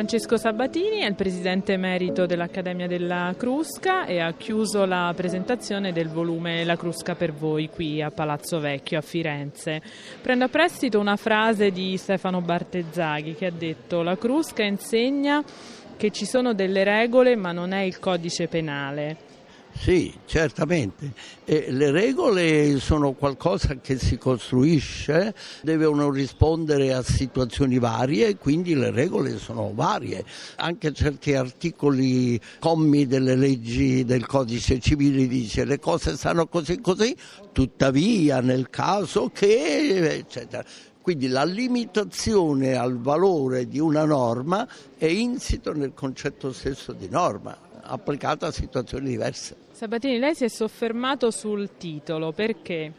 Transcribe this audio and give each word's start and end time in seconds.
Francesco 0.00 0.38
Sabatini 0.38 1.00
è 1.00 1.06
il 1.06 1.14
presidente 1.14 1.74
emerito 1.74 2.24
dell'Accademia 2.24 2.86
della 2.86 3.34
Crusca 3.36 4.06
e 4.06 4.18
ha 4.18 4.32
chiuso 4.32 4.86
la 4.86 5.12
presentazione 5.14 5.92
del 5.92 6.08
volume 6.08 6.64
La 6.64 6.74
Crusca 6.74 7.14
per 7.14 7.34
voi 7.34 7.68
qui 7.68 8.00
a 8.00 8.10
Palazzo 8.10 8.60
Vecchio 8.60 8.96
a 8.96 9.02
Firenze. 9.02 9.82
Prendo 10.22 10.44
a 10.44 10.48
prestito 10.48 10.98
una 10.98 11.16
frase 11.16 11.70
di 11.70 11.98
Stefano 11.98 12.40
Bartezzaghi 12.40 13.34
che 13.34 13.44
ha 13.44 13.52
detto 13.52 14.00
La 14.00 14.16
Crusca 14.16 14.62
insegna 14.62 15.44
che 15.98 16.10
ci 16.10 16.24
sono 16.24 16.54
delle 16.54 16.82
regole 16.82 17.36
ma 17.36 17.52
non 17.52 17.72
è 17.72 17.82
il 17.82 17.98
codice 17.98 18.48
penale. 18.48 19.29
Sì, 19.80 20.12
certamente. 20.26 21.14
E 21.46 21.70
le 21.70 21.90
regole 21.90 22.78
sono 22.80 23.12
qualcosa 23.12 23.76
che 23.80 23.98
si 23.98 24.18
costruisce, 24.18 25.34
devono 25.62 26.10
rispondere 26.10 26.92
a 26.92 27.02
situazioni 27.02 27.78
varie, 27.78 28.36
quindi 28.36 28.74
le 28.74 28.90
regole 28.90 29.38
sono 29.38 29.72
varie. 29.74 30.22
Anche 30.56 30.92
certi 30.92 31.34
articoli, 31.34 32.38
commi 32.58 33.06
delle 33.06 33.34
leggi 33.34 34.04
del 34.04 34.26
codice 34.26 34.80
civile 34.80 35.26
dice 35.26 35.64
le 35.64 35.78
cose 35.78 36.14
stanno 36.14 36.46
così 36.46 36.78
così, 36.82 37.16
tuttavia 37.50 38.42
nel 38.42 38.68
caso 38.68 39.30
che, 39.32 40.14
eccetera. 40.14 40.62
Quindi 41.00 41.28
la 41.28 41.44
limitazione 41.44 42.74
al 42.76 42.98
valore 43.00 43.66
di 43.66 43.78
una 43.78 44.04
norma 44.04 44.68
è 44.98 45.06
insito 45.06 45.72
nel 45.72 45.94
concetto 45.94 46.52
stesso 46.52 46.92
di 46.92 47.08
norma, 47.08 47.56
applicata 47.90 48.46
a 48.46 48.52
situazioni 48.52 49.08
diverse. 49.08 49.56
Sabatini, 49.72 50.18
lei 50.18 50.34
si 50.34 50.44
è 50.44 50.48
soffermato 50.48 51.30
sul 51.30 51.70
titolo, 51.76 52.32
perché? 52.32 52.92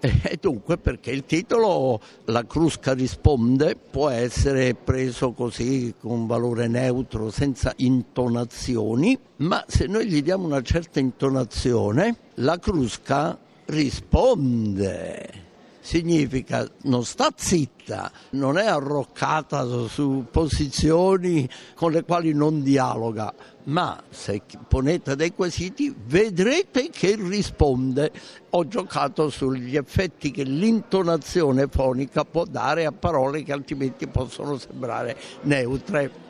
E 0.00 0.36
dunque 0.38 0.76
perché 0.76 1.10
il 1.12 1.24
titolo 1.24 1.98
La 2.26 2.44
Crusca 2.44 2.92
risponde 2.92 3.74
può 3.74 4.10
essere 4.10 4.74
preso 4.74 5.32
così 5.32 5.94
con 5.98 6.26
valore 6.26 6.68
neutro, 6.68 7.30
senza 7.30 7.72
intonazioni, 7.76 9.18
ma 9.36 9.64
se 9.66 9.86
noi 9.86 10.06
gli 10.06 10.22
diamo 10.22 10.44
una 10.44 10.60
certa 10.60 11.00
intonazione, 11.00 12.16
la 12.34 12.58
Crusca 12.58 13.38
risponde 13.66 15.43
significa 15.84 16.66
non 16.84 17.04
sta 17.04 17.30
zitta, 17.36 18.10
non 18.30 18.56
è 18.56 18.64
arroccata 18.64 19.86
su 19.86 20.24
posizioni 20.30 21.46
con 21.74 21.92
le 21.92 22.04
quali 22.04 22.32
non 22.32 22.62
dialoga, 22.62 23.32
ma 23.64 24.02
se 24.08 24.40
ponete 24.66 25.14
dei 25.14 25.34
quesiti 25.34 25.94
vedrete 26.06 26.88
che 26.88 27.16
risponde. 27.16 28.10
Ho 28.50 28.66
giocato 28.66 29.28
sugli 29.28 29.76
effetti 29.76 30.30
che 30.30 30.44
l'intonazione 30.44 31.68
fonica 31.68 32.24
può 32.24 32.44
dare 32.44 32.86
a 32.86 32.92
parole 32.92 33.42
che 33.42 33.52
altrimenti 33.52 34.06
possono 34.06 34.56
sembrare 34.56 35.16
neutre. 35.42 36.23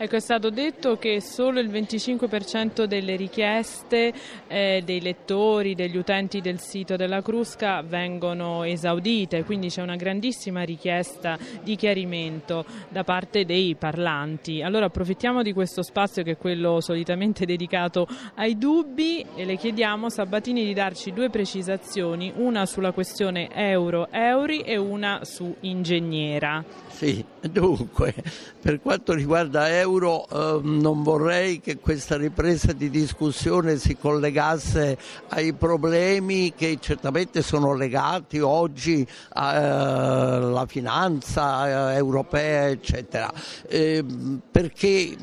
Ecco, 0.00 0.14
è 0.14 0.20
stato 0.20 0.50
detto 0.50 0.96
che 0.96 1.20
solo 1.20 1.58
il 1.58 1.68
25% 1.68 2.84
delle 2.84 3.16
richieste 3.16 4.12
eh, 4.46 4.80
dei 4.84 5.00
lettori, 5.00 5.74
degli 5.74 5.96
utenti 5.96 6.40
del 6.40 6.60
sito 6.60 6.94
della 6.94 7.20
Crusca 7.20 7.82
vengono 7.82 8.62
esaudite, 8.62 9.42
quindi 9.42 9.70
c'è 9.70 9.82
una 9.82 9.96
grandissima 9.96 10.62
richiesta 10.62 11.36
di 11.64 11.74
chiarimento 11.74 12.64
da 12.90 13.02
parte 13.02 13.44
dei 13.44 13.74
parlanti. 13.74 14.62
Allora 14.62 14.84
approfittiamo 14.84 15.42
di 15.42 15.52
questo 15.52 15.82
spazio 15.82 16.22
che 16.22 16.32
è 16.32 16.36
quello 16.36 16.80
solitamente 16.80 17.44
dedicato 17.44 18.06
ai 18.36 18.56
dubbi 18.56 19.26
e 19.34 19.44
le 19.44 19.56
chiediamo 19.56 20.08
Sabatini 20.08 20.64
di 20.64 20.74
darci 20.74 21.12
due 21.12 21.28
precisazioni, 21.28 22.32
una 22.36 22.66
sulla 22.66 22.92
questione 22.92 23.48
euro-euri 23.52 24.60
e 24.60 24.76
una 24.76 25.24
su 25.24 25.56
ingegnera. 25.62 26.64
Sì, 26.86 27.24
dunque, 27.50 28.14
per 28.60 28.80
quanto 28.80 29.12
riguarda 29.12 29.68
euro, 29.68 29.86
eh, 29.96 30.60
non 30.62 31.02
vorrei 31.02 31.60
che 31.60 31.78
questa 31.78 32.16
ripresa 32.16 32.72
di 32.72 32.90
discussione 32.90 33.78
si 33.78 33.96
collegasse 33.96 34.98
ai 35.28 35.54
problemi 35.54 36.52
che 36.54 36.78
certamente 36.80 37.42
sono 37.42 37.74
legati 37.74 38.38
oggi 38.40 39.06
alla 39.30 40.66
finanza 40.66 41.94
europea, 41.94 42.68
eccetera, 42.68 43.32
eh, 43.66 44.04
perché 44.50 45.16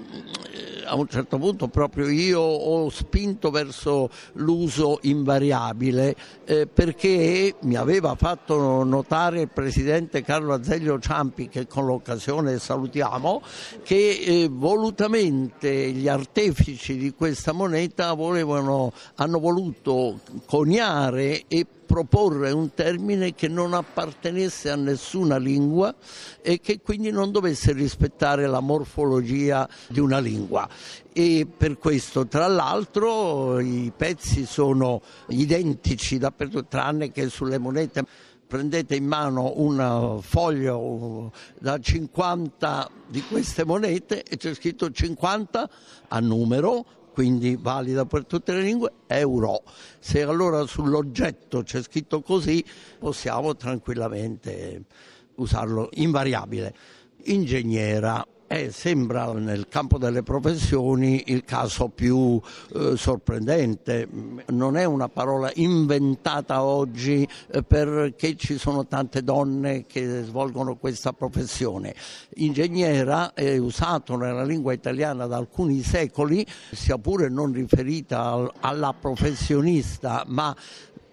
a 0.86 0.96
un 0.96 1.08
certo 1.08 1.38
punto 1.38 1.68
proprio 1.68 2.08
io 2.08 2.40
ho 2.40 2.90
spinto 2.90 3.52
verso 3.52 4.10
l'uso 4.34 5.00
invariabile 5.02 6.16
eh, 6.46 6.68
perché 6.68 7.56
mi 7.62 7.76
aveva 7.76 8.16
fatto 8.16 8.84
notare 8.84 9.42
il 9.42 9.50
presidente 9.50 10.24
Carlo 10.24 10.54
Azeglio 10.54 11.00
Ciampi 11.00 11.50
che 11.50 11.68
con 11.68 11.86
l'occasione 11.86 12.60
salutiamo 12.60 13.42
che 13.84 14.22
eh, 14.24 14.48
volutamente 14.52 15.92
gli 15.92 16.08
artefici 16.08 16.98
di 16.98 17.14
questa 17.14 17.52
moneta 17.52 18.14
volevano, 18.14 18.94
hanno 19.16 19.40
voluto 19.40 20.20
coniare 20.46 21.44
e 21.48 21.66
proporre 21.86 22.52
un 22.52 22.74
termine 22.74 23.34
che 23.34 23.48
non 23.48 23.74
appartenesse 23.74 24.70
a 24.70 24.76
nessuna 24.76 25.38
lingua 25.38 25.96
e 26.42 26.60
che 26.60 26.82
quindi 26.82 27.12
non 27.12 27.32
dovesse 27.32 27.72
rispettare 27.74 28.48
la 28.48 28.60
morfologia 28.60 29.68
di 29.88 30.00
una 30.00 30.20
lingua. 30.20 30.68
E 31.14 31.48
per 31.56 31.78
questo, 31.78 32.28
tra 32.28 32.48
l'altro, 32.48 33.60
i 33.60 33.92
pezzi 33.96 34.46
sono 34.46 35.02
identici 35.28 36.18
dappertutto, 36.18 36.66
tranne 36.68 37.12
che 37.12 37.30
sulle 37.30 37.58
monete 37.58 38.06
prendete 38.48 38.96
in 38.96 39.06
mano 39.06 39.54
un 39.56 40.20
foglio 40.22 41.32
da 41.60 41.80
50 41.80 42.90
di 43.08 43.24
queste 43.24 43.66
monete 43.66 44.24
e 44.24 44.38
c'è 44.38 44.54
scritto 44.54 44.92
50 44.92 45.70
a 46.10 46.20
numero 46.20 46.86
quindi 47.16 47.56
valida 47.56 48.06
per 48.06 48.26
tutte 48.26 48.52
le 48.52 48.62
lingue, 48.62 48.92
euro. 49.08 49.64
Se 50.00 50.22
allora 50.22 50.66
sull'oggetto 50.68 51.64
c'è 51.64 51.82
scritto 51.82 52.22
così, 52.22 52.62
possiamo 53.00 53.56
tranquillamente 53.56 54.84
usarlo 55.36 55.88
invariabile. 55.94 56.76
Ingegnera, 57.28 58.22
eh, 58.48 58.72
sembra 58.72 59.32
nel 59.34 59.68
campo 59.68 59.98
delle 59.98 60.24
professioni 60.24 61.24
il 61.28 61.44
caso 61.44 61.90
più 61.90 62.40
eh, 62.74 62.94
sorprendente. 62.96 64.08
Non 64.48 64.78
è 64.78 64.86
una 64.86 65.10
parola 65.10 65.52
inventata 65.56 66.64
oggi 66.64 67.28
eh, 67.52 67.64
perché 67.64 68.36
ci 68.36 68.58
sono 68.58 68.86
tante 68.86 69.24
donne 69.24 69.86
che 69.86 70.24
svolgono 70.24 70.76
questa 70.76 71.14
professione. 71.14 71.96
Ingegnera 72.36 73.34
è 73.34 73.58
usato 73.58 74.16
nella 74.16 74.44
lingua 74.44 74.74
italiana 74.74 75.26
da 75.26 75.38
alcuni 75.38 75.82
secoli, 75.82 76.46
sia 76.72 76.98
pure 76.98 77.30
non 77.30 77.52
riferita 77.52 78.32
al, 78.32 78.52
alla 78.60 78.94
professionista, 78.94 80.24
ma 80.28 80.56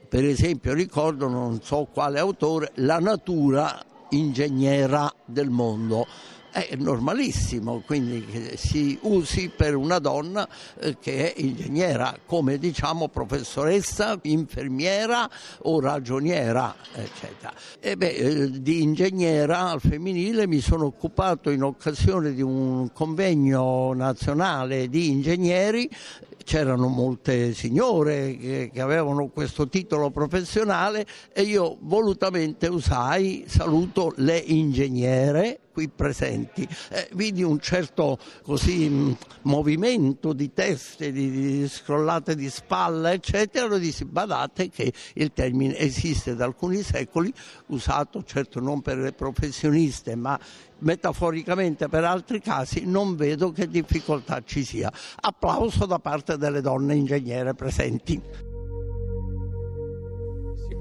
per 0.08 0.24
esempio 0.24 0.74
ricordo, 0.74 1.26
non 1.26 1.62
so 1.62 1.88
quale 1.90 2.18
autore, 2.18 2.72
la 2.74 2.98
natura 2.98 3.82
ingegnera 4.10 5.10
del 5.24 5.48
mondo 5.48 6.06
è 6.52 6.76
normalissimo, 6.76 7.82
quindi 7.84 8.24
che 8.26 8.56
si 8.58 8.98
usi 9.02 9.48
per 9.48 9.74
una 9.74 9.98
donna 9.98 10.46
eh, 10.78 10.98
che 11.00 11.32
è 11.32 11.40
ingegnera, 11.40 12.18
come 12.26 12.58
diciamo 12.58 13.08
professoressa, 13.08 14.18
infermiera 14.22 15.28
o 15.62 15.80
ragioniera, 15.80 16.74
eccetera. 16.92 17.52
E 17.80 17.96
beh, 17.96 18.08
eh, 18.08 18.60
di 18.60 18.82
ingegnera 18.82 19.70
al 19.70 19.80
femminile 19.80 20.46
mi 20.46 20.60
sono 20.60 20.84
occupato 20.84 21.48
in 21.48 21.62
occasione 21.62 22.34
di 22.34 22.42
un 22.42 22.92
convegno 22.92 23.94
nazionale 23.94 24.88
di 24.88 25.08
ingegneri 25.08 25.88
c'erano 26.42 26.88
molte 26.88 27.54
signore 27.54 28.36
che, 28.36 28.70
che, 28.72 28.80
avevano 28.80 29.28
questo 29.28 29.68
titolo 29.68 30.10
professionale 30.10 31.06
e 31.32 31.42
io 31.42 31.76
volutamente 31.80 32.66
usai, 32.66 33.44
saluto 33.46 34.12
le 34.16 34.38
ingegnere 34.38 35.60
qui 35.72 35.88
presenti. 35.88 36.66
Eh, 36.90 37.08
vidi 37.14 37.42
un 37.42 37.58
certo 37.58 38.18
così, 38.42 38.88
mh, 38.88 39.16
movimento 39.42 40.32
di 40.32 40.52
teste, 40.52 41.10
di, 41.10 41.30
di 41.30 41.68
scrollate 41.68 42.34
di 42.34 42.48
spalla, 42.50 43.12
eccetera, 43.12 43.74
e 43.74 43.80
dissi 43.80 44.04
badate 44.04 44.68
che 44.68 44.92
il 45.14 45.32
termine 45.32 45.76
esiste 45.78 46.34
da 46.34 46.44
alcuni 46.44 46.82
secoli, 46.82 47.32
usato 47.66 48.22
certo 48.24 48.60
non 48.60 48.80
per 48.82 48.98
le 48.98 49.12
professioniste, 49.12 50.14
ma 50.14 50.38
metaforicamente 50.78 51.88
per 51.88 52.04
altri 52.04 52.40
casi, 52.40 52.84
non 52.84 53.16
vedo 53.16 53.50
che 53.52 53.68
difficoltà 53.68 54.42
ci 54.44 54.64
sia. 54.64 54.92
Applauso 55.20 55.86
da 55.86 55.98
parte 55.98 56.36
delle 56.36 56.60
donne 56.60 56.94
ingegnere 56.94 57.54
presenti. 57.54 58.51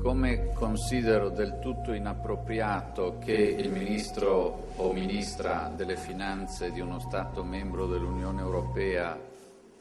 Siccome 0.01 0.51
considero 0.53 1.29
del 1.29 1.59
tutto 1.59 1.93
inappropriato 1.93 3.19
che 3.19 3.33
il 3.33 3.69
ministro 3.69 4.69
o 4.77 4.91
ministra 4.93 5.71
delle 5.75 5.95
finanze 5.95 6.71
di 6.71 6.79
uno 6.79 6.99
Stato 6.99 7.43
membro 7.43 7.85
dell'Unione 7.85 8.41
Europea 8.41 9.15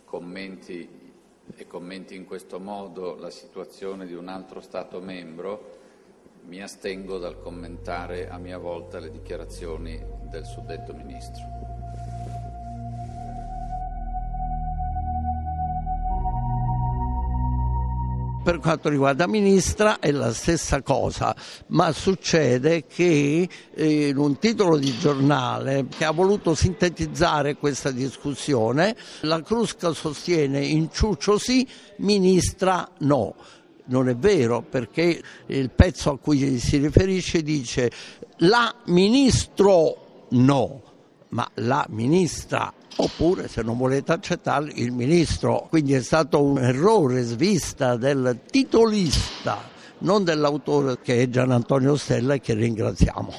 commenti 0.05 0.87
e 1.57 1.67
commenti 1.67 2.17
in 2.17 2.27
questo 2.27 2.61
modo 2.61 3.17
la 3.17 3.31
situazione 3.31 4.05
di 4.05 4.13
un 4.13 4.29
altro 4.29 4.61
Stato 4.61 5.01
membro, 5.01 5.79
mi 6.45 6.61
astengo 6.61 7.17
dal 7.17 7.41
commentare 7.41 8.29
a 8.29 8.37
mia 8.37 8.59
volta 8.59 8.99
le 8.99 9.11
dichiarazioni 9.11 10.05
del 10.29 10.45
suddetto 10.45 10.93
ministro. 10.93 11.80
Per 18.43 18.59
quanto 18.59 18.89
riguarda 18.89 19.27
ministra 19.27 19.99
è 19.99 20.11
la 20.11 20.33
stessa 20.33 20.81
cosa, 20.81 21.37
ma 21.69 21.93
succede 21.93 22.87
che 22.87 23.47
eh, 23.75 24.09
in 24.09 24.17
un 24.17 24.39
titolo 24.39 24.79
di 24.79 24.97
giornale 24.99 25.87
che 25.89 26.07
ha 26.07 26.11
voluto 26.11 26.55
sintetizzare 26.55 27.57
questa 27.57 27.91
discussione, 27.91 28.97
la 29.21 29.43
Crusca 29.43 29.93
sostiene 29.93 30.65
inciuccio 30.65 31.37
sì, 31.39 31.69
ministra 31.99 32.89
no. 33.01 33.35
Non 33.85 34.09
è 34.09 34.17
vero 34.17 34.63
perché 34.63 35.23
il 35.47 35.71
pezzo 35.71 36.11
a 36.11 36.19
cui 36.19 36.59
si 36.59 36.79
riferisce 36.79 37.43
dice 37.43 37.91
la 38.39 38.75
ministro 38.87 40.27
no, 40.31 40.90
ma 41.31 41.49
la 41.55 41.87
ministra 41.91 42.73
oppure 42.97 43.49
se 43.49 43.63
non 43.63 43.77
volete 43.77 44.13
accettarlo 44.13 44.71
il 44.75 44.93
ministro. 44.93 45.67
Quindi 45.69 45.95
è 45.95 46.03
stato 46.03 46.43
un 46.43 46.59
errore 46.59 47.23
svista 47.23 47.97
del 47.97 48.41
titolista, 48.51 49.59
non 49.99 50.25
dell'autore 50.25 50.99
che 51.01 51.23
è 51.23 51.29
Gian 51.29 51.51
Antonio 51.51 51.97
Stella 51.97 52.35
e 52.35 52.41
che 52.41 52.55
ringraziamo. 52.55 53.33